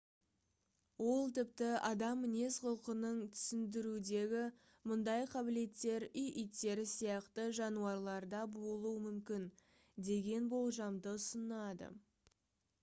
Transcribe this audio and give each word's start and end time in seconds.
ол 1.09 1.25
тіпті 1.37 1.65
адам 1.89 2.21
мінез-құлқын 2.27 3.03
түсіндірудегі 3.33 4.39
мұндай 4.91 5.27
қабілеттер 5.33 6.05
үй 6.21 6.31
иттері 6.43 6.85
сияқты 6.93 7.45
жануарларда 7.59 8.39
болуы 8.55 8.95
мүмкін 9.05 9.43
деген 10.09 10.49
болжамды 10.55 11.13
ұсынады 11.19 11.91